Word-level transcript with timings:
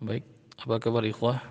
Baik, 0.00 0.24
apa 0.56 0.80
kabar 0.80 1.04
ikhwah? 1.04 1.44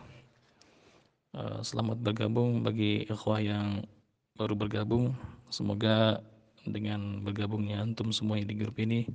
Eh, 1.37 1.61
selamat 1.61 2.01
bergabung 2.01 2.65
bagi 2.65 3.05
ikhwah 3.05 3.37
yang 3.37 3.85
baru 4.33 4.57
bergabung. 4.57 5.13
Semoga 5.53 6.17
dengan 6.65 7.21
bergabungnya 7.21 7.77
antum 7.77 8.09
semua 8.09 8.41
di 8.41 8.57
grup 8.57 8.81
ini 8.81 9.05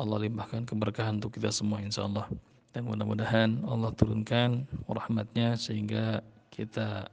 Allah 0.00 0.24
limpahkan 0.24 0.64
keberkahan 0.64 1.20
untuk 1.20 1.36
kita 1.36 1.52
semua 1.52 1.84
insyaallah. 1.84 2.24
Dan 2.72 2.88
mudah-mudahan 2.88 3.68
Allah 3.68 3.92
turunkan 3.92 4.64
rahmatnya 4.88 5.60
sehingga 5.60 6.24
kita 6.48 7.04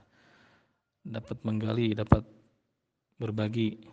dapat 1.04 1.36
menggali, 1.44 2.00
dapat 2.00 2.24
berbagi 3.20 3.84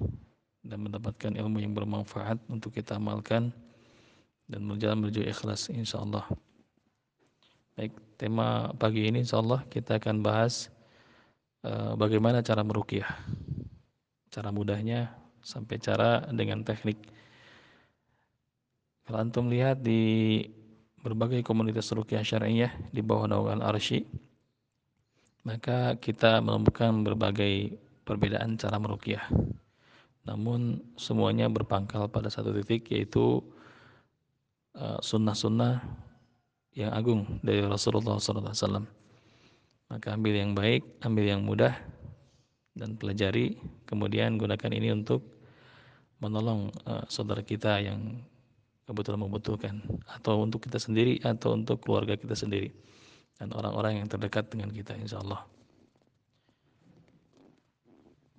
dan 0.63 0.87
mendapatkan 0.87 1.35
ilmu 1.35 1.59
yang 1.59 1.75
bermanfaat 1.75 2.39
untuk 2.47 2.71
kita 2.71 3.03
amalkan 3.03 3.51
dan 4.47 4.63
berjalan 4.63 5.03
menuju 5.03 5.27
ikhlas 5.27 5.75
insyaallah. 5.75 6.52
Baik, 7.73 7.97
tema 8.21 8.69
pagi 8.77 9.09
ini 9.09 9.25
insyaallah 9.25 9.65
kita 9.73 9.97
akan 9.97 10.21
bahas 10.21 10.69
uh, 11.65 11.97
bagaimana 11.97 12.45
cara 12.45 12.61
meruqyah. 12.61 13.09
Cara 14.29 14.53
mudahnya 14.53 15.09
sampai 15.41 15.81
cara 15.81 16.21
dengan 16.29 16.61
teknik. 16.69 17.01
Kalau 19.09 19.25
antum 19.25 19.49
lihat 19.49 19.81
di 19.81 20.45
berbagai 21.01 21.41
komunitas 21.41 21.89
ruqyah 21.97 22.21
syariah 22.21 22.77
di 22.93 23.01
bawah 23.01 23.25
naungan 23.25 23.65
Arsy, 23.65 24.05
maka 25.49 25.97
kita 25.97 26.45
menemukan 26.45 27.01
berbagai 27.01 27.81
perbedaan 28.05 28.61
cara 28.61 28.77
meruqyah. 28.77 29.33
Namun 30.29 30.93
semuanya 31.01 31.49
berpangkal 31.49 32.13
pada 32.13 32.29
satu 32.29 32.53
titik 32.53 32.93
yaitu 32.93 33.41
uh, 34.77 35.01
sunnah-sunnah 35.01 36.12
yang 36.73 36.93
agung 36.93 37.41
dari 37.45 37.61
Rasulullah 37.65 38.17
SAW. 38.17 38.89
Maka 39.93 40.17
ambil 40.17 40.35
yang 40.41 40.53
baik, 40.57 41.05
ambil 41.05 41.25
yang 41.29 41.45
mudah, 41.45 41.77
dan 42.73 42.97
pelajari. 42.97 43.61
Kemudian 43.85 44.41
gunakan 44.41 44.73
ini 44.73 44.89
untuk 44.89 45.21
menolong 46.25 46.73
uh, 46.89 47.05
saudara 47.13 47.45
kita 47.45 47.77
yang 47.85 48.25
kebetulan 48.89 49.21
membutuhkan, 49.21 49.85
atau 50.09 50.41
untuk 50.41 50.65
kita 50.65 50.81
sendiri, 50.81 51.21
atau 51.21 51.55
untuk 51.55 51.85
keluarga 51.85 52.17
kita 52.17 52.33
sendiri, 52.33 52.73
dan 53.37 53.53
orang-orang 53.53 54.01
yang 54.01 54.09
terdekat 54.09 54.49
dengan 54.49 54.73
kita, 54.73 54.97
insya 54.97 55.21
Allah. 55.21 55.45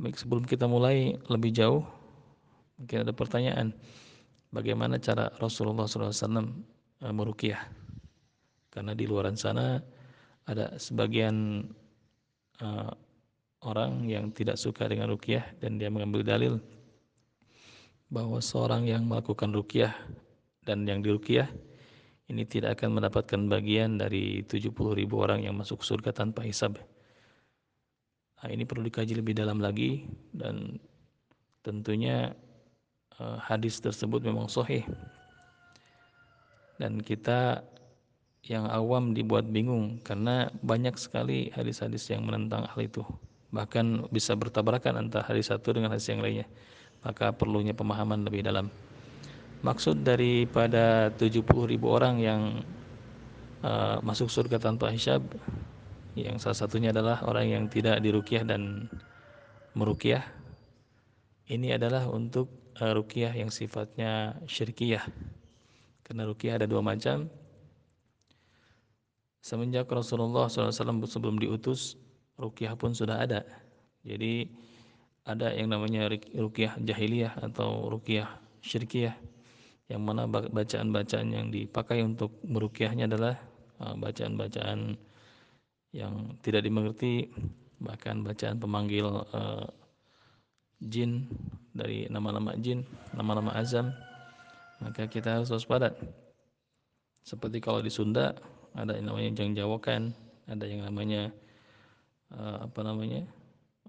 Baik, 0.02 0.18
sebelum 0.18 0.44
kita 0.44 0.66
mulai 0.66 1.16
lebih 1.30 1.54
jauh, 1.54 1.86
mungkin 2.82 3.06
ada 3.06 3.14
pertanyaan, 3.14 3.78
bagaimana 4.50 4.98
cara 4.98 5.30
Rasulullah 5.38 5.86
SAW 5.86 6.10
uh, 6.10 7.14
merukiah? 7.14 7.83
Karena 8.74 8.98
di 8.98 9.06
luar 9.06 9.30
sana 9.38 9.78
ada 10.50 10.74
sebagian 10.82 11.62
uh, 12.58 12.92
orang 13.62 14.10
yang 14.10 14.34
tidak 14.34 14.58
suka 14.58 14.90
dengan 14.90 15.14
rukyah 15.14 15.46
dan 15.62 15.78
dia 15.78 15.94
mengambil 15.94 16.26
dalil 16.26 16.54
bahwa 18.10 18.42
seorang 18.42 18.90
yang 18.90 19.06
melakukan 19.06 19.54
rukyah 19.54 19.94
dan 20.66 20.90
yang 20.90 21.06
dirukyah 21.06 21.48
ini 22.34 22.50
tidak 22.50 22.82
akan 22.82 22.98
mendapatkan 22.98 23.42
bagian 23.46 24.02
dari 24.02 24.42
70 24.42 24.74
ribu 24.74 25.22
orang 25.22 25.46
yang 25.46 25.54
masuk 25.54 25.86
surga 25.86 26.16
tanpa 26.16 26.42
hisab. 26.42 26.82
Nah, 28.42 28.50
ini 28.50 28.66
perlu 28.66 28.90
dikaji 28.90 29.16
lebih 29.16 29.38
dalam 29.38 29.62
lagi 29.62 30.08
dan 30.34 30.82
tentunya 31.64 32.34
uh, 33.22 33.40
hadis 33.40 33.80
tersebut 33.80 34.24
memang 34.24 34.52
sahih 34.52 34.84
dan 36.82 37.00
kita 37.00 37.64
yang 38.44 38.68
awam 38.68 39.16
dibuat 39.16 39.48
bingung 39.48 40.04
karena 40.04 40.52
banyak 40.60 41.00
sekali 41.00 41.48
hadis-hadis 41.56 42.12
yang 42.12 42.28
menentang 42.28 42.68
hal 42.68 42.80
itu. 42.84 43.04
Bahkan 43.56 44.12
bisa 44.12 44.36
bertabrakan 44.36 45.00
antara 45.00 45.24
hadis 45.24 45.48
satu 45.48 45.72
dengan 45.72 45.96
hadis 45.96 46.12
yang 46.12 46.20
lainnya. 46.20 46.48
Maka 47.08 47.32
perlunya 47.32 47.72
pemahaman 47.72 48.28
lebih 48.28 48.44
dalam. 48.44 48.68
Maksud 49.64 50.04
daripada 50.04 51.08
70 51.16 51.40
ribu 51.72 51.88
orang 51.88 52.20
yang 52.20 52.42
uh, 53.64 54.04
masuk 54.04 54.28
surga 54.28 54.60
tanpa 54.60 54.92
hisab 54.92 55.24
yang 56.20 56.36
salah 56.36 56.60
satunya 56.60 56.92
adalah 56.92 57.24
orang 57.24 57.48
yang 57.48 57.64
tidak 57.72 58.04
dirukyah 58.04 58.44
dan 58.44 58.92
merukyah 59.72 60.22
ini 61.48 61.72
adalah 61.72 62.12
untuk 62.12 62.52
uh, 62.84 62.92
rukyah 62.92 63.32
yang 63.32 63.48
sifatnya 63.48 64.36
syirkiyah. 64.52 65.08
Karena 66.04 66.28
rukyah 66.28 66.60
ada 66.60 66.68
dua 66.68 66.84
macam 66.84 67.32
Semenjak 69.44 69.92
Rasulullah 69.92 70.48
SAW 70.48 71.04
sebelum 71.04 71.36
diutus, 71.36 72.00
rukyah 72.40 72.80
pun 72.80 72.96
sudah 72.96 73.28
ada. 73.28 73.44
Jadi 74.08 74.48
ada 75.28 75.52
yang 75.52 75.68
namanya 75.68 76.08
rukyah 76.32 76.80
jahiliyah 76.80 77.44
atau 77.52 77.92
rukyah 77.92 78.40
syirkiyah 78.64 79.12
yang 79.92 80.00
mana 80.00 80.32
bacaan-bacaan 80.32 81.28
yang 81.28 81.48
dipakai 81.52 82.00
untuk 82.08 82.40
merukyahnya 82.48 83.12
adalah 83.12 83.36
uh, 83.84 83.96
bacaan-bacaan 84.00 84.96
yang 85.92 86.14
tidak 86.40 86.64
dimengerti 86.64 87.28
bahkan 87.84 88.24
bacaan 88.24 88.64
pemanggil 88.64 89.28
uh, 89.36 89.68
jin 90.80 91.28
dari 91.76 92.08
nama-nama 92.08 92.56
jin, 92.56 92.88
nama-nama 93.12 93.52
azam 93.60 93.92
maka 94.80 95.04
kita 95.08 95.40
harus 95.40 95.52
waspada. 95.52 95.92
Seperti 97.24 97.60
kalau 97.60 97.80
di 97.84 97.92
Sunda 97.92 98.36
ada 98.74 98.98
yang 98.98 99.14
namanya 99.14 99.30
jang 99.38 99.54
jawakan 99.54 100.14
ada 100.48 100.66
yang 100.68 100.84
namanya 100.84 101.32
uh, 102.36 102.68
apa 102.68 102.80
namanya 102.84 103.24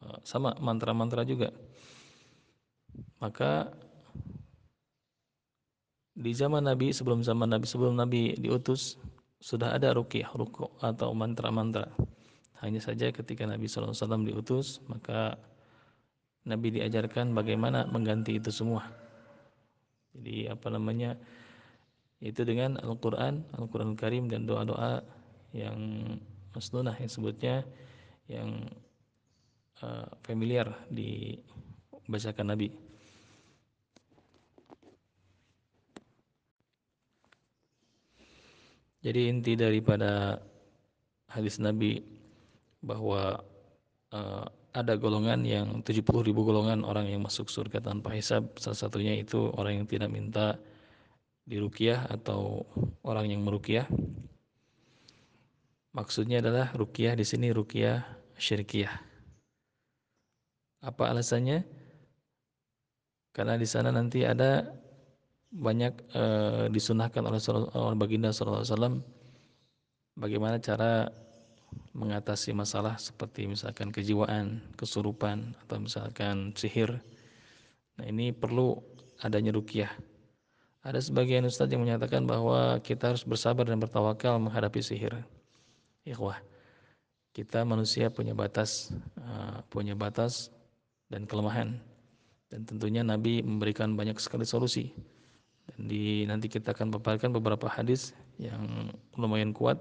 uh, 0.03 0.19
sama 0.23 0.55
mantra-mantra 0.63 1.27
juga. 1.27 1.51
Maka 3.19 3.75
di 6.15 6.31
zaman 6.31 6.63
Nabi 6.63 6.95
sebelum 6.95 7.27
zaman 7.27 7.51
Nabi 7.51 7.67
sebelum 7.67 7.99
Nabi 7.99 8.39
diutus 8.39 8.95
sudah 9.43 9.75
ada 9.75 9.91
rukyah 9.93 10.31
ruku 10.33 10.71
atau 10.79 11.11
mantra-mantra. 11.13 11.91
Hanya 12.63 12.81
saja 12.81 13.13
ketika 13.13 13.45
Nabi 13.45 13.67
SAW 13.69 13.93
diutus 14.25 14.81
maka 14.87 15.37
Nabi 16.45 16.81
diajarkan 16.81 17.35
bagaimana 17.35 17.89
mengganti 17.89 18.39
itu 18.39 18.55
semua. 18.55 18.89
Jadi 20.15 20.47
apa 20.47 20.71
namanya 20.71 21.19
itu 22.25 22.41
dengan 22.41 22.81
Al-Quran, 22.81 23.45
Al-Quran 23.53 23.93
Karim 24.01 24.33
dan 24.33 24.49
doa-doa 24.49 25.05
yang 25.53 25.77
masnunah 26.57 26.97
yang 26.97 27.13
sebutnya 27.13 27.69
yang 28.33 28.65
uh, 29.85 30.09
familiar 30.25 30.73
dibacakan 30.89 32.57
Nabi. 32.57 32.73
Jadi 39.05 39.29
inti 39.29 39.53
daripada 39.53 40.41
hadis 41.29 41.61
Nabi 41.61 42.01
bahwa 42.81 43.37
uh, 44.17 44.49
ada 44.73 44.97
golongan 44.97 45.45
yang 45.45 45.85
70 45.85 46.25
ribu 46.25 46.41
golongan 46.41 46.89
orang 46.89 47.13
yang 47.13 47.21
masuk 47.21 47.53
surga 47.53 47.85
tanpa 47.85 48.17
hisab 48.17 48.57
salah 48.57 48.81
satunya 48.81 49.13
itu 49.13 49.53
orang 49.61 49.85
yang 49.85 49.87
tidak 49.87 50.09
minta 50.09 50.57
dirukiah 51.45 52.09
atau 52.09 52.65
orang 53.05 53.29
yang 53.29 53.45
merukiah. 53.45 53.85
Maksudnya 55.95 56.43
adalah 56.43 56.75
rukiah 56.75 57.15
di 57.15 57.23
sini 57.23 57.55
rukiah 57.55 58.03
syirkiyah. 58.35 58.91
Apa 60.83 61.15
alasannya? 61.15 61.63
Karena 63.31 63.55
di 63.55 63.67
sana 63.69 63.95
nanti 63.95 64.27
ada 64.27 64.67
banyak 65.55 65.95
e, 66.11 66.25
disunahkan 66.75 67.23
oleh, 67.23 67.39
oleh 67.79 67.99
baginda 67.99 68.35
SAW 68.35 68.99
bagaimana 70.19 70.59
cara 70.59 71.07
mengatasi 71.95 72.55
masalah 72.55 72.99
seperti 72.99 73.47
misalkan 73.47 73.95
kejiwaan, 73.95 74.63
kesurupan 74.75 75.55
atau 75.67 75.79
misalkan 75.79 76.51
sihir. 76.59 76.99
Nah 77.99 78.07
ini 78.11 78.35
perlu 78.35 78.83
adanya 79.23 79.55
rukiah 79.55 79.91
ada 80.85 81.01
sebagian 81.01 81.49
ustadz 81.49 81.73
yang 81.73 81.81
menyatakan 81.81 82.29
bahwa 82.29 82.77
kita 82.85 83.17
harus 83.17 83.25
bersabar 83.25 83.65
dan 83.65 83.81
bertawakal 83.81 84.37
menghadapi 84.37 84.85
sihir. 84.85 85.17
Ikhwah, 86.05 86.45
kita 87.33 87.65
manusia 87.65 88.13
punya 88.13 88.37
batas, 88.37 88.93
uh, 89.17 89.65
punya 89.73 89.97
batas 89.97 90.53
dan 91.09 91.25
kelemahan. 91.25 91.81
Dan 92.53 92.69
tentunya 92.69 93.01
Nabi 93.01 93.41
memberikan 93.41 93.97
banyak 93.97 94.21
sekali 94.21 94.45
solusi. 94.45 94.93
Dan 95.73 95.89
di 95.89 96.29
nanti 96.29 96.53
kita 96.53 96.77
akan 96.77 96.93
paparkan 97.01 97.33
beberapa 97.33 97.65
hadis 97.65 98.13
yang 98.37 98.93
lumayan 99.17 99.57
kuat 99.57 99.81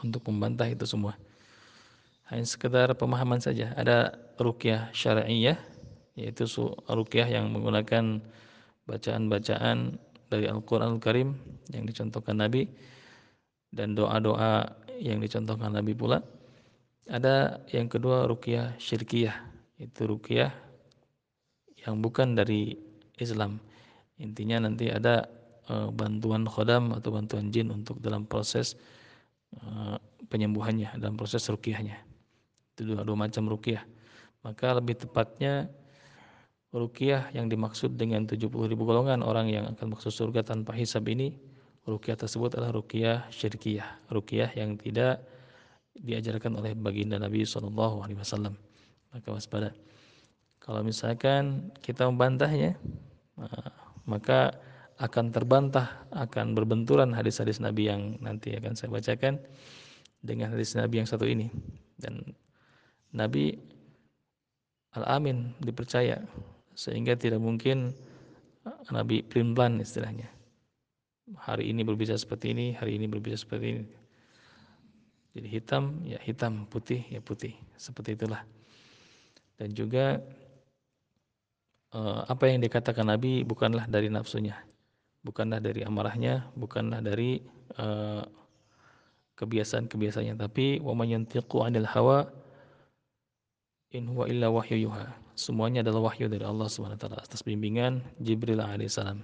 untuk 0.00 0.24
membantah 0.32 0.64
itu 0.64 0.88
semua. 0.88 1.12
Hanya 2.32 2.48
sekedar 2.48 2.88
pemahaman 2.96 3.36
saja. 3.36 3.76
Ada 3.76 4.16
rukyah 4.40 4.88
syariah, 4.96 5.60
yaitu 6.16 6.48
rukyah 6.88 7.28
yang 7.28 7.52
menggunakan 7.52 8.24
bacaan-bacaan 8.84 9.96
dari 10.28 10.46
Al-Quran 10.48 10.98
Al-Karim 10.98 11.36
yang 11.72 11.84
dicontohkan 11.88 12.40
Nabi 12.40 12.68
dan 13.74 13.96
doa-doa 13.96 14.66
yang 15.00 15.18
dicontohkan 15.18 15.74
Nabi 15.74 15.92
pula. 15.96 16.22
Ada 17.04 17.60
yang 17.68 17.92
kedua 17.92 18.24
ruqyah 18.24 18.80
syirkiyah, 18.80 19.36
itu 19.76 20.08
ruqyah 20.08 20.48
yang 21.84 22.00
bukan 22.00 22.32
dari 22.32 22.80
Islam. 23.20 23.60
Intinya 24.16 24.64
nanti 24.64 24.88
ada 24.88 25.28
uh, 25.68 25.92
bantuan 25.92 26.48
khodam 26.48 26.96
atau 26.96 27.12
bantuan 27.12 27.52
jin 27.52 27.68
untuk 27.68 28.00
dalam 28.00 28.24
proses 28.24 28.78
uh, 29.60 30.00
penyembuhannya, 30.32 30.96
dalam 30.96 31.20
proses 31.20 31.44
ruqyahnya. 31.44 32.00
Itu 32.74 32.94
dua, 32.94 33.04
dua 33.04 33.16
macam 33.20 33.52
ruqyah. 33.52 33.84
Maka 34.40 34.76
lebih 34.80 34.96
tepatnya 34.96 35.68
ruqyah 36.74 37.30
yang 37.30 37.46
dimaksud 37.46 37.94
dengan 37.94 38.26
70 38.26 38.50
ribu 38.50 38.82
golongan 38.82 39.22
orang 39.22 39.46
yang 39.46 39.70
akan 39.70 39.94
masuk 39.94 40.10
surga 40.10 40.42
tanpa 40.42 40.74
hisab 40.74 41.06
ini 41.06 41.38
ruqyah 41.86 42.18
tersebut 42.18 42.58
adalah 42.58 42.74
ruqyah 42.74 43.30
syirkiyah, 43.30 44.10
ruqyah 44.10 44.50
yang 44.58 44.74
tidak 44.74 45.22
diajarkan 45.94 46.58
oleh 46.58 46.74
baginda 46.74 47.20
Nabi 47.20 47.46
Shallallahu. 47.46 48.02
Maka 49.14 49.28
waspada. 49.30 49.70
Kalau 50.58 50.82
misalkan 50.82 51.70
kita 51.84 52.08
membantahnya, 52.10 52.74
maka 54.08 54.58
akan 54.98 55.30
terbantah, 55.30 56.08
akan 56.10 56.58
berbenturan 56.58 57.14
hadis-hadis 57.14 57.62
Nabi 57.62 57.92
yang 57.92 58.18
nanti 58.18 58.56
akan 58.58 58.74
saya 58.74 58.90
bacakan 58.90 59.38
dengan 60.24 60.50
hadis 60.50 60.74
Nabi 60.74 61.04
yang 61.04 61.08
satu 61.08 61.28
ini. 61.28 61.52
Dan 61.94 62.34
Nabi 63.14 63.54
Al-Amin 64.94 65.54
dipercaya 65.62 66.22
sehingga 66.74 67.14
tidak 67.14 67.38
mungkin 67.38 67.94
Nabi 68.90 69.22
plan 69.26 69.78
istilahnya 69.80 70.34
hari 71.40 71.72
ini 71.72 71.80
berbicara 71.86 72.20
seperti 72.20 72.52
ini, 72.52 72.66
hari 72.76 73.00
ini 73.00 73.08
berbicara 73.08 73.40
seperti 73.40 73.66
ini. 73.72 73.84
Jadi 75.34 75.48
hitam 75.50 76.04
ya 76.06 76.18
hitam, 76.22 76.68
putih 76.68 77.02
ya 77.10 77.18
putih, 77.18 77.56
seperti 77.74 78.14
itulah. 78.14 78.44
Dan 79.58 79.74
juga 79.74 80.20
eh, 81.94 82.20
apa 82.28 82.44
yang 82.46 82.62
dikatakan 82.62 83.08
Nabi 83.08 83.42
bukanlah 83.42 83.88
dari 83.90 84.12
nafsunya, 84.12 84.54
bukanlah 85.26 85.58
dari 85.58 85.82
amarahnya, 85.82 86.46
bukanlah 86.54 87.02
dari 87.02 87.42
eh, 87.74 88.24
kebiasaan-kebiasaannya, 89.34 90.38
tapi 90.38 90.78
wa 90.78 90.94
may 90.94 91.10
'anil 91.10 91.88
hawa 91.90 92.30
in 93.94 94.10
huwa 94.10 94.26
illa 94.26 94.50
wahyu 94.50 94.90
yuha. 94.90 95.06
Semuanya 95.38 95.86
adalah 95.86 96.10
wahyu 96.10 96.26
dari 96.26 96.42
Allah 96.42 96.66
Subhanahu 96.66 96.98
wa 96.98 97.02
taala. 97.06 97.18
Atas 97.22 97.46
bimbingan 97.46 98.02
Jibril 98.18 98.58
alaihissalam 98.58 99.22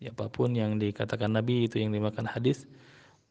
ya, 0.00 0.12
apa 0.12 0.28
pun 0.28 0.52
yang 0.52 0.76
dikatakan 0.76 1.32
Nabi 1.32 1.64
itu 1.64 1.80
yang 1.80 1.92
dimakan 1.96 2.28
hadis 2.28 2.68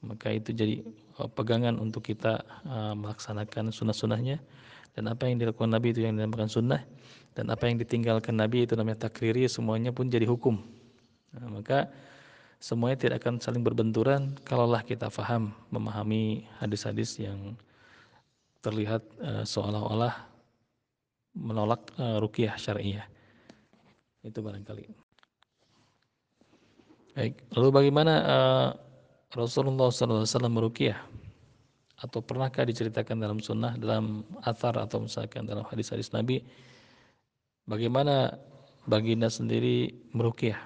maka 0.01 0.33
itu 0.33 0.49
jadi 0.49 0.81
uh, 1.21 1.29
pegangan 1.29 1.77
untuk 1.77 2.01
kita 2.01 2.41
uh, 2.65 2.97
melaksanakan 2.97 3.69
sunnah-sunnahnya. 3.69 4.41
Dan 4.91 5.07
apa 5.07 5.29
yang 5.29 5.39
dilakukan 5.39 5.71
Nabi 5.71 5.95
itu 5.95 6.03
yang 6.03 6.17
dinamakan 6.17 6.49
sunnah. 6.51 6.81
Dan 7.37 7.47
apa 7.47 7.69
yang 7.69 7.79
ditinggalkan 7.79 8.35
Nabi 8.35 8.67
itu 8.67 8.75
namanya 8.75 9.07
takriri 9.07 9.47
semuanya 9.47 9.95
pun 9.95 10.11
jadi 10.11 10.27
hukum. 10.27 10.59
Nah, 11.31 11.47
maka 11.47 11.87
semuanya 12.59 12.97
tidak 12.99 13.23
akan 13.23 13.39
saling 13.39 13.63
berbenturan 13.63 14.35
kalaulah 14.43 14.83
kita 14.83 15.07
faham 15.07 15.55
memahami 15.71 16.43
hadis-hadis 16.59 17.21
yang 17.21 17.55
terlihat 18.59 19.05
uh, 19.23 19.47
seolah-olah 19.47 20.30
menolak 21.35 21.81
uh, 21.97 22.19
rukyah 22.19 22.55
syariah 22.59 23.07
itu 24.21 24.39
barangkali 24.39 24.85
Baik, 27.11 27.43
lalu 27.59 27.69
bagaimana 27.75 28.13
uh, 28.23 28.69
Rasulullah 29.35 29.91
SAW 29.91 30.47
meruqyah? 30.47 30.95
Atau 31.99 32.23
pernahkah 32.23 32.63
diceritakan 32.63 33.19
dalam 33.19 33.43
sunnah, 33.43 33.75
dalam 33.75 34.23
athar 34.47 34.79
atau 34.79 35.03
misalkan 35.03 35.43
dalam 35.43 35.67
hadis-hadis 35.67 36.15
Nabi, 36.15 36.39
bagaimana 37.67 38.39
baginda 38.87 39.27
sendiri 39.27 39.91
meruqyah? 40.15 40.57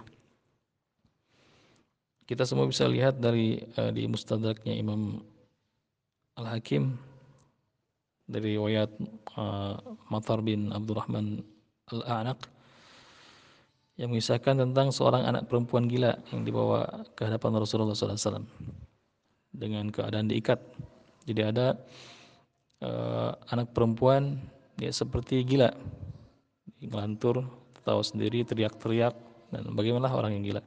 Kita 2.29 2.45
semua 2.45 2.69
bisa 2.69 2.85
lihat 2.85 3.17
dari 3.17 3.65
uh, 3.81 3.89
di 3.89 4.05
mustadraknya 4.05 4.77
Imam 4.77 5.25
Al-Hakim 6.37 6.93
dari 8.25 8.57
riwayat 8.57 8.89
uh, 9.37 9.77
Matar 10.09 10.41
bin 10.41 10.73
Abdurrahman 10.73 11.45
Al-A'naq 11.93 12.39
yang 13.95 14.11
mengisahkan 14.11 14.59
tentang 14.59 14.91
seorang 14.91 15.23
anak 15.23 15.47
perempuan 15.47 15.87
gila 15.87 16.19
yang 16.33 16.43
dibawa 16.43 17.05
ke 17.15 17.23
hadapan 17.23 17.63
Rasulullah 17.63 17.95
SAW 17.95 18.43
dengan 19.55 19.87
keadaan 19.87 20.27
diikat. 20.27 20.59
Jadi 21.23 21.41
ada 21.41 21.79
uh, 22.83 23.31
anak 23.53 23.71
perempuan 23.71 24.35
dia 24.75 24.91
seperti 24.91 25.47
gila, 25.47 25.71
ngelantur, 26.83 27.47
tahu 27.87 28.01
sendiri, 28.03 28.43
teriak-teriak 28.43 29.15
dan 29.55 29.63
bagaimana 29.71 30.11
orang 30.11 30.35
yang 30.35 30.43
gila. 30.43 30.61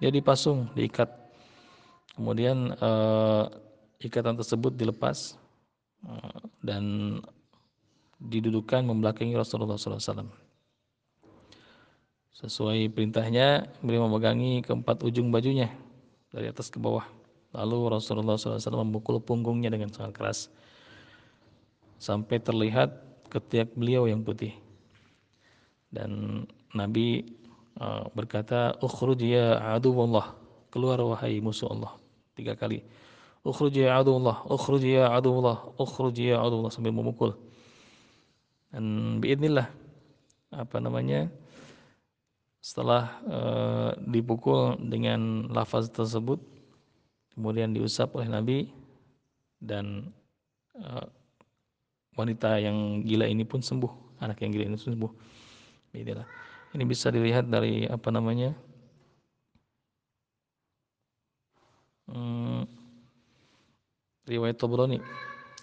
Dia 0.00 0.08
dipasung, 0.08 0.72
diikat. 0.72 1.12
Kemudian 2.16 2.72
uh, 2.80 3.44
ikatan 4.00 4.40
tersebut 4.40 4.72
dilepas 4.72 5.36
dan 6.60 6.84
didudukan 8.20 8.82
membelakangi 8.84 9.36
Rasulullah 9.36 9.76
SAW 9.76 10.28
Sesuai 12.36 12.92
perintahnya, 12.92 13.64
beliau 13.80 14.04
memegangi 14.04 14.60
keempat 14.60 15.00
ujung 15.00 15.32
bajunya 15.32 15.72
dari 16.28 16.52
atas 16.52 16.68
ke 16.68 16.76
bawah. 16.76 17.08
Lalu 17.56 17.96
Rasulullah 17.96 18.36
SAW 18.36 18.84
memukul 18.84 19.24
punggungnya 19.24 19.72
dengan 19.72 19.88
sangat 19.88 20.12
keras 20.12 20.38
sampai 21.96 22.36
terlihat 22.36 22.92
ketiak 23.32 23.72
beliau 23.72 24.04
yang 24.04 24.20
putih. 24.20 24.52
Dan 25.88 26.44
Nabi 26.76 27.24
uh, 27.80 28.04
berkata, 28.12 28.76
"Ukhruj 28.84 29.24
ya 29.24 29.56
aduwallah." 29.72 30.36
Keluar 30.68 31.00
wahai 31.00 31.40
musuh 31.40 31.72
Allah. 31.72 31.96
Tiga 32.36 32.52
kali. 32.52 32.84
Ukhruj 33.46 33.78
ya 33.78 33.94
aduwallah, 34.02 34.42
ukhruj 34.50 34.82
ya 34.82 35.06
aduwallah, 35.14 35.70
ukhruj 35.78 36.18
ya 36.18 36.42
aduwallah 36.42 36.74
sambil 36.74 36.90
memukul. 36.90 37.38
Dan 38.74 39.16
biidnillah 39.22 39.70
apa 40.50 40.76
namanya? 40.82 41.30
Setelah 42.58 43.22
uh, 43.30 43.90
dipukul 44.02 44.74
dengan 44.82 45.46
lafaz 45.54 45.86
tersebut, 45.86 46.42
kemudian 47.38 47.70
diusap 47.70 48.18
oleh 48.18 48.26
Nabi 48.26 48.58
dan 49.62 50.10
uh, 50.82 51.06
wanita 52.18 52.58
yang 52.58 53.06
gila 53.06 53.30
ini 53.30 53.46
pun 53.46 53.62
sembuh, 53.62 54.18
anak 54.18 54.42
yang 54.42 54.50
gila 54.50 54.74
ini 54.74 54.78
sembuh. 54.82 55.12
Inilah. 55.94 56.26
Ini 56.74 56.82
bisa 56.82 57.14
dilihat 57.14 57.46
dari 57.46 57.86
apa 57.86 58.10
namanya? 58.10 58.50
Hmm, 62.10 62.45
riwayat 64.26 64.58
Tabrani 64.58 64.98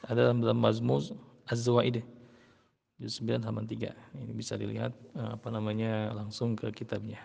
ada 0.07 0.31
dalam 0.31 0.59
Mazmuz 0.59 1.11
Az-Zawaid 1.47 2.03
juz 3.03 3.19
9 3.19 3.43
halaman 3.43 3.67
3. 3.67 3.91
Ini 4.15 4.31
bisa 4.31 4.55
dilihat 4.55 4.95
eh, 5.15 5.29
apa 5.35 5.47
namanya 5.51 6.15
langsung 6.15 6.55
ke 6.55 6.71
kitabnya. 6.71 7.19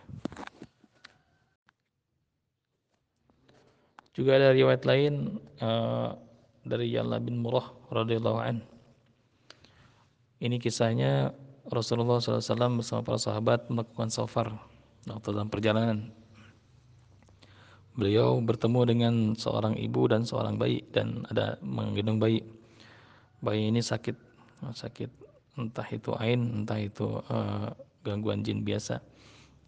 Juga 4.18 4.34
ada 4.34 4.50
riwayat 4.50 4.82
lain 4.82 5.38
uh, 5.62 6.10
dari 6.66 6.90
Yalla 6.90 7.22
bin 7.22 7.38
Murrah 7.38 7.70
radhiyallahu 7.86 8.42
an. 8.42 8.66
Ini 10.42 10.58
kisahnya 10.58 11.30
Rasulullah 11.70 12.18
SAW 12.18 12.82
bersama 12.82 13.06
para 13.06 13.14
sahabat 13.14 13.70
melakukan 13.70 14.10
safar 14.10 14.58
atau 15.06 15.30
dalam 15.30 15.46
perjalanan. 15.46 16.10
Beliau 17.98 18.38
bertemu 18.38 18.80
dengan 18.86 19.14
seorang 19.34 19.74
ibu 19.74 20.06
dan 20.06 20.22
seorang 20.22 20.54
bayi 20.54 20.86
dan 20.94 21.26
ada 21.34 21.58
menggendong 21.66 22.22
bayi. 22.22 22.46
Bayi 23.42 23.74
ini 23.74 23.82
sakit, 23.82 24.14
sakit 24.70 25.10
entah 25.58 25.88
itu 25.90 26.14
ain, 26.14 26.62
entah 26.62 26.78
itu 26.78 27.18
uh, 27.26 27.74
gangguan 28.06 28.46
jin 28.46 28.62
biasa. 28.62 29.02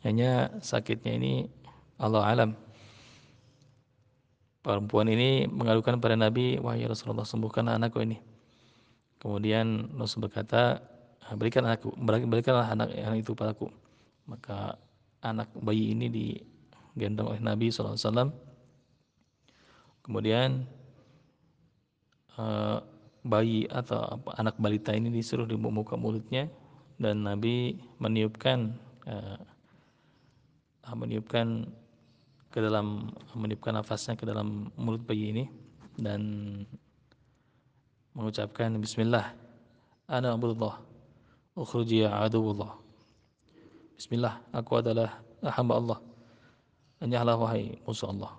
Hanya 0.07 0.55
sakitnya 0.63 1.19
ini 1.19 1.51
Allah 1.99 2.23
alam. 2.23 2.51
Perempuan 4.63 5.11
ini 5.11 5.51
mengadukan 5.51 5.99
pada 5.99 6.15
Nabi, 6.15 6.55
wahai 6.63 6.87
Rasulullah 6.87 7.27
sembuhkan 7.27 7.67
anakku 7.67 7.99
ini. 7.99 8.23
Kemudian 9.19 9.91
Rasul 9.99 10.31
berkata, 10.31 10.79
berikan 11.35 11.67
anakku, 11.67 11.93
berikanlah 11.99 12.71
anak 12.71 12.95
yang 12.95 13.19
itu 13.19 13.35
padaku. 13.35 13.67
Maka 14.31 14.79
anak 15.19 15.51
bayi 15.59 15.99
ini 15.99 16.07
digendong 16.95 17.35
oleh 17.35 17.43
Nabi 17.43 17.71
SAW. 17.71 18.33
Kemudian 20.01 20.65
uh, 22.41 22.79
bayi 23.21 23.69
atau 23.69 24.19
anak 24.41 24.57
balita 24.57 24.97
ini 24.97 25.13
disuruh 25.13 25.45
dibuka 25.45 25.95
mulutnya 25.95 26.49
dan 26.97 27.25
Nabi 27.25 27.77
meniupkan 28.01 28.73
uh, 29.05 29.39
meniupkan 30.97 31.69
ke 32.51 32.59
dalam 32.59 33.15
meniupkan 33.37 33.79
nafasnya 33.79 34.19
ke 34.19 34.27
dalam 34.27 34.75
mulut 34.75 35.05
bayi 35.07 35.31
ini 35.31 35.45
dan 36.01 36.21
mengucapkan 38.17 38.75
bismillah. 38.81 39.31
Ana 40.11 40.35
abdullah 40.35 40.83
ukhruji 41.55 42.03
ya 42.03 42.11
aduwullah. 42.27 42.75
Bismillah 43.95 44.43
aku 44.51 44.83
adalah 44.83 45.23
hamba 45.45 45.79
Allah 45.79 46.10
hanyalah 47.01 47.37
wahai 47.41 47.81
musuh 47.89 48.13
Allah. 48.13 48.37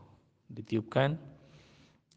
Ditiupkan. 0.48 1.18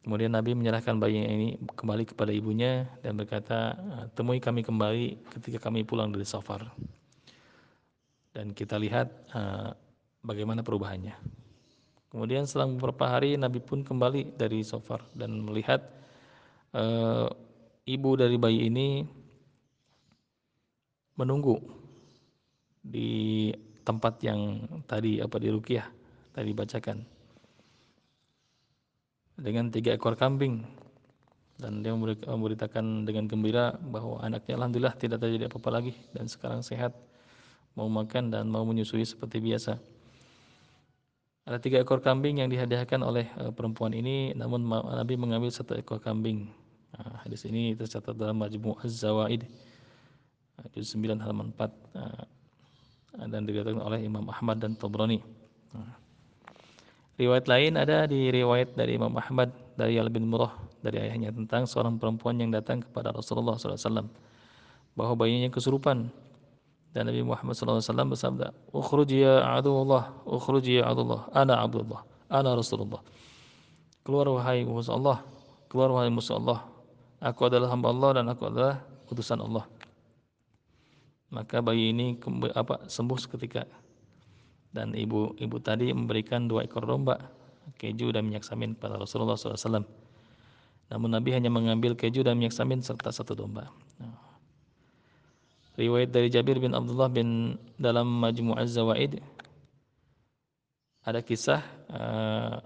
Kemudian 0.05 0.37
Nabi 0.37 0.53
menyerahkan 0.53 1.01
bayi 1.01 1.25
ini 1.25 1.57
kembali 1.65 2.05
kepada 2.05 2.29
ibunya 2.29 2.85
dan 3.01 3.17
berkata 3.17 3.73
temui 4.13 4.37
kami 4.37 4.61
kembali 4.61 5.33
ketika 5.33 5.65
kami 5.65 5.81
pulang 5.81 6.13
dari 6.13 6.29
safar. 6.29 6.69
Dan 8.37 8.53
kita 8.53 8.77
lihat 8.77 9.09
uh, 9.33 9.73
bagaimana 10.21 10.61
perubahannya. 10.61 11.17
Kemudian 12.13 12.45
selang 12.45 12.77
beberapa 12.77 13.09
hari 13.09 13.41
Nabi 13.41 13.65
pun 13.65 13.81
kembali 13.81 14.37
dari 14.37 14.61
safar 14.61 15.01
dan 15.17 15.41
melihat 15.41 15.81
uh, 16.77 17.33
ibu 17.89 18.11
dari 18.21 18.37
bayi 18.37 18.69
ini 18.69 19.09
menunggu 21.17 21.57
di 22.85 23.49
tempat 23.89 24.21
yang 24.21 24.69
tadi 24.85 25.25
apa 25.25 25.41
di 25.41 25.49
rukiah 25.49 26.04
tadi 26.35 26.51
bacakan 26.51 27.07
dengan 29.39 29.71
tiga 29.71 29.95
ekor 29.95 30.15
kambing 30.19 30.63
dan 31.59 31.87
dia 31.87 31.95
memberitakan 31.95 33.07
dengan 33.07 33.31
gembira 33.31 33.79
bahwa 33.79 34.19
anaknya 34.23 34.59
alhamdulillah 34.59 34.95
tidak 34.99 35.23
terjadi 35.23 35.47
apa-apa 35.47 35.71
lagi 35.71 35.95
dan 36.11 36.27
sekarang 36.27 36.67
sehat 36.67 36.95
mau 37.79 37.87
makan 37.87 38.31
dan 38.31 38.51
mau 38.51 38.63
menyusui 38.67 39.07
seperti 39.07 39.39
biasa. 39.39 39.79
Ada 41.45 41.61
tiga 41.61 41.77
ekor 41.83 42.01
kambing 42.01 42.41
yang 42.41 42.49
dihadiahkan 42.49 43.05
oleh 43.05 43.29
uh, 43.37 43.53
perempuan 43.53 43.93
ini, 43.93 44.33
namun 44.33 44.65
Nabi 44.65 45.15
mengambil 45.21 45.53
satu 45.53 45.77
ekor 45.77 46.01
kambing. 46.01 46.49
Nah, 46.95 47.21
hadis 47.21 47.45
ini 47.45 47.77
tercatat 47.77 48.17
dalam 48.17 48.41
Majmu' 48.41 48.81
Az-Zawaid, 48.81 49.45
uh, 50.57 50.67
juz 50.73 50.97
9 50.97 51.21
halaman 51.21 51.53
4 51.53 51.69
uh, 52.01 52.25
dan 53.29 53.45
diriwayatkan 53.45 53.83
oleh 53.83 54.01
Imam 54.09 54.25
Ahmad 54.33 54.57
dan 54.63 54.73
Tabrani. 54.75 55.21
Nah. 55.77 56.04
Riwayat 57.15 57.47
lain 57.47 57.79
ada 57.79 58.11
di 58.11 58.27
riwayat 58.35 58.75
dari 58.75 58.99
Imam 58.99 59.15
Ahmad 59.15 59.55
dari 59.79 60.03
Al 60.03 60.11
bin 60.11 60.27
Murrah 60.27 60.51
dari 60.83 60.99
ayahnya 60.99 61.31
tentang 61.31 61.65
seorang 61.65 61.95
perempuan 61.97 62.37
yang 62.43 62.51
datang 62.51 62.83
kepada 62.83 63.15
Rasulullah 63.15 63.55
SAW 63.55 64.11
bahwa 64.99 65.15
bayinya 65.15 65.47
kesurupan 65.51 66.11
dan 66.95 67.11
Nabi 67.11 67.27
Muhammad 67.27 67.59
SAW 67.59 67.83
bersabda, 68.07 68.55
"Ukhruj 68.71 69.11
ya 69.11 69.43
Allah, 69.43 70.15
ukhruj 70.23 70.63
ya 70.63 70.87
Allah, 70.87 71.27
ana 71.35 71.59
Abdullah, 71.59 72.07
ana 72.31 72.55
Rasulullah." 72.55 73.03
Keluar 74.07 74.31
wahai 74.31 74.63
musuh 74.63 74.95
Allah, 74.95 75.19
keluar 75.67 75.91
wahai 75.91 76.11
musuh 76.11 76.39
Allah. 76.39 76.63
Aku 77.19 77.51
adalah 77.51 77.73
hamba 77.75 77.91
Allah 77.91 78.11
dan 78.21 78.25
aku 78.31 78.47
adalah 78.47 78.85
utusan 79.11 79.43
Allah. 79.43 79.67
Maka 81.35 81.59
bayi 81.59 81.91
ini 81.91 82.15
apa 82.55 82.87
sembuh 82.87 83.19
seketika. 83.19 83.67
Dan 84.75 84.91
ibu 84.99 85.39
ibu 85.39 85.57
tadi 85.63 85.95
memberikan 85.95 86.51
dua 86.51 86.67
ekor 86.67 86.83
domba, 86.83 87.31
keju 87.79 88.11
dan 88.11 88.27
minyak 88.27 88.43
samin 88.43 88.75
pada 88.75 88.99
Rasulullah 88.99 89.39
SAW. 89.39 89.87
Namun 90.91 91.11
Nabi 91.15 91.31
hanya 91.31 91.49
mengambil 91.49 91.95
keju 91.95 92.27
dan 92.27 92.35
minyak 92.43 92.53
samin 92.53 92.83
serta 92.83 93.15
satu 93.15 93.39
domba. 93.39 93.71
Riwayat 95.79 96.11
dari 96.11 96.31
Jabir 96.31 96.59
bin 96.59 96.75
Abdullah 96.75 97.11
bin 97.11 97.59
dalam 97.79 98.07
Majmu' 98.07 98.55
Az-Zawaid 98.55 99.19
ada 101.05 101.21
kisah 101.21 101.61
uh, 101.91 102.57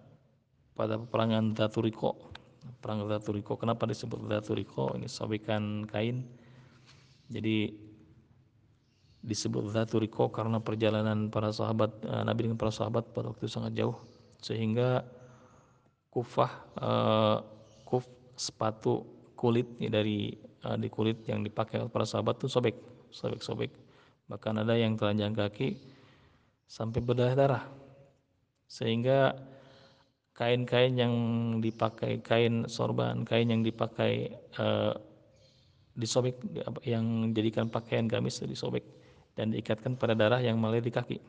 pada 0.79 0.95
peperangan 1.01 1.57
Dhaturiko 1.59 2.31
perang 2.79 3.03
Dhaturiko 3.11 3.59
kenapa 3.59 3.91
disebut 3.91 4.31
Dhaturiko 4.31 4.95
ini 4.95 5.11
sobekan 5.11 5.83
kain 5.91 6.23
jadi 7.27 7.75
disebut 9.23 9.75
Dhaturiko 9.75 10.31
karena 10.31 10.63
perjalanan 10.63 11.29
para 11.29 11.51
sahabat 11.51 11.91
uh, 12.07 12.23
Nabi 12.23 12.49
dengan 12.49 12.59
para 12.61 12.71
sahabat 12.71 13.11
pada 13.11 13.35
waktu 13.35 13.47
itu 13.47 13.53
sangat 13.53 13.73
jauh. 13.75 13.99
Sehingga 14.39 15.03
kufah 16.09 16.53
uh, 16.79 17.37
kuf 17.85 18.07
sepatu 18.39 19.05
kulit 19.39 19.67
dari 19.79 20.35
uh, 20.67 20.75
di 20.75 20.89
kulit 20.91 21.23
yang 21.31 21.47
dipakai 21.47 21.83
oleh 21.83 21.93
para 21.93 22.07
sahabat 22.07 22.43
itu 22.43 22.51
sobek 22.51 22.75
sobek-sobek 23.15 23.71
bahkan 24.29 24.59
ada 24.61 24.77
yang 24.77 24.99
telanjang 24.99 25.33
kaki 25.33 25.79
sampai 26.69 27.01
berdarah-darah 27.01 27.65
sehingga 28.69 29.33
kain-kain 30.37 30.95
yang 30.95 31.15
dipakai 31.65 32.21
kain 32.21 32.69
sorban 32.69 33.25
kain 33.25 33.49
yang 33.49 33.65
dipakai 33.65 34.37
uh, 34.61 34.93
disobek 35.97 36.39
yang 36.85 37.33
jadikan 37.33 37.73
pakaian 37.73 38.07
gamis 38.07 38.45
disobek 38.45 38.85
dan 39.39 39.55
diikatkan 39.55 39.95
pada 39.95 40.19
darah 40.19 40.43
yang 40.43 40.59
mengalir 40.59 40.83
di 40.83 40.91
kaki. 40.91 41.23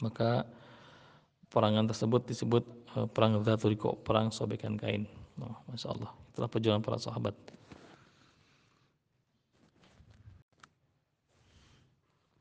Maka 0.00 0.48
perangan 1.52 1.84
tersebut 1.84 2.24
disebut 2.24 2.64
uh, 2.96 3.04
perang 3.04 3.44
Zaturiko 3.44 4.00
perang 4.00 4.32
sobekan 4.32 4.80
kain. 4.80 5.04
Oh, 5.36 5.52
Masya 5.68 5.92
Allah. 5.92 6.10
Itulah 6.32 6.48
perjuangan 6.48 6.80
para 6.80 6.96
sahabat. 6.96 7.36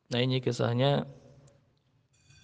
Nah 0.10 0.20
ini 0.24 0.40
kisahnya 0.40 1.04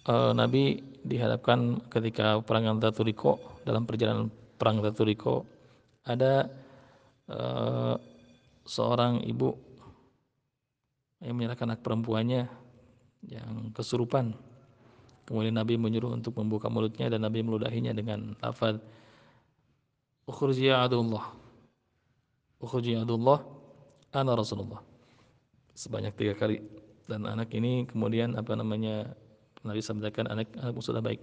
uh, 0.06 0.36
Nabi 0.36 0.78
dihadapkan 1.02 1.80
ketika 1.88 2.38
perang 2.44 2.78
Taturiko 2.78 3.62
dalam 3.64 3.88
perjalanan 3.88 4.28
perang 4.54 4.84
Taturiko 4.84 5.48
ada 6.06 6.46
uh, 7.26 7.98
seorang 8.62 9.26
ibu 9.26 9.65
yang 11.26 11.34
menyerahkan 11.34 11.74
anak 11.74 11.82
perempuannya 11.82 12.46
yang 13.26 13.74
kesurupan. 13.74 14.38
Kemudian 15.26 15.58
Nabi 15.58 15.74
menyuruh 15.74 16.14
untuk 16.14 16.38
membuka 16.38 16.70
mulutnya 16.70 17.10
dan 17.10 17.26
Nabi 17.26 17.42
meludahinya 17.42 17.90
dengan 17.90 18.38
lafaz 18.38 18.78
Ukhruji 20.26 20.70
ya 20.70 20.82
adullah 20.82 21.34
ya 22.82 23.02
adullah 23.02 23.42
Ana 24.14 24.32
Rasulullah. 24.38 24.82
Sebanyak 25.76 26.14
tiga 26.18 26.34
kali. 26.34 26.62
Dan 27.06 27.26
anak 27.30 27.54
ini 27.54 27.86
kemudian 27.86 28.34
apa 28.34 28.58
namanya 28.58 29.14
Nabi 29.62 29.78
sabdakan 29.78 30.30
anak 30.30 30.50
anakmu 30.58 30.82
sudah 30.82 30.98
baik. 30.98 31.22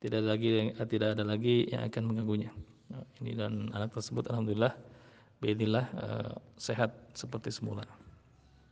Tidak 0.00 0.24
ada 0.24 0.36
lagi 0.36 0.48
tidak 0.88 1.08
ada 1.16 1.24
lagi 1.24 1.68
yang 1.68 1.84
akan 1.84 2.02
mengganggunya. 2.08 2.52
Nah, 2.88 3.04
ini 3.20 3.32
dan 3.36 3.72
anak 3.72 3.96
tersebut 3.96 4.28
alhamdulillah 4.28 4.76
Bismillah 5.40 5.86
uh, 5.98 6.32
sehat 6.56 6.92
seperti 7.12 7.52
semula 7.52 7.84